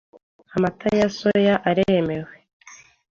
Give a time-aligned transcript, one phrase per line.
[0.55, 2.35] amata ya soya aremewe,